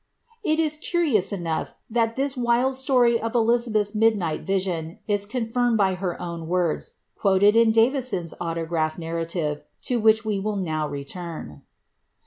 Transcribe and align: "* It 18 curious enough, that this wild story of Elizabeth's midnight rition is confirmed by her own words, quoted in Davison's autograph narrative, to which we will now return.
"* 0.33 0.35
It 0.43 0.59
18 0.59 0.79
curious 0.79 1.31
enough, 1.31 1.75
that 1.87 2.15
this 2.15 2.35
wild 2.35 2.75
story 2.75 3.21
of 3.21 3.35
Elizabeth's 3.35 3.93
midnight 3.93 4.43
rition 4.47 4.97
is 5.07 5.27
confirmed 5.27 5.77
by 5.77 5.93
her 5.93 6.19
own 6.19 6.47
words, 6.47 6.95
quoted 7.15 7.55
in 7.55 7.71
Davison's 7.71 8.33
autograph 8.41 8.97
narrative, 8.97 9.61
to 9.83 9.99
which 9.99 10.25
we 10.25 10.39
will 10.39 10.55
now 10.55 10.87
return. 10.87 11.61